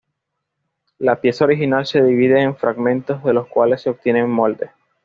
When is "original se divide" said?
1.45-2.41